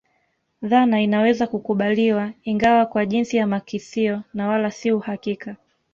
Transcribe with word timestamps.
Dhana 0.61 1.01
inaweza 1.01 1.47
kukubaliwa 1.47 2.31
ingawa 2.43 2.85
kwa 2.85 3.05
jinsi 3.05 3.37
ya 3.37 3.47
makisio 3.47 4.21
na 4.33 4.47
wala 4.47 4.71
si 4.71 4.91
uhakika 4.91 5.55